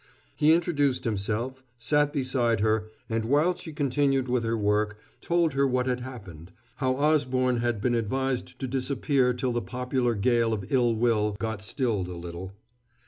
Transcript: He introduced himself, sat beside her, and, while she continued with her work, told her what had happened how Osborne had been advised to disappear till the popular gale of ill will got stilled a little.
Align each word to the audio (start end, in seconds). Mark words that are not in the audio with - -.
He 0.35 0.51
introduced 0.51 1.03
himself, 1.03 1.61
sat 1.77 2.11
beside 2.11 2.61
her, 2.61 2.87
and, 3.07 3.23
while 3.23 3.55
she 3.55 3.71
continued 3.71 4.27
with 4.27 4.43
her 4.43 4.57
work, 4.57 4.97
told 5.21 5.53
her 5.53 5.67
what 5.67 5.85
had 5.85 5.99
happened 5.99 6.51
how 6.77 6.95
Osborne 6.95 7.57
had 7.57 7.81
been 7.81 7.93
advised 7.93 8.57
to 8.57 8.67
disappear 8.67 9.31
till 9.31 9.51
the 9.53 9.61
popular 9.61 10.15
gale 10.15 10.53
of 10.53 10.71
ill 10.71 10.95
will 10.95 11.33
got 11.37 11.61
stilled 11.61 12.07
a 12.07 12.15
little. 12.15 12.51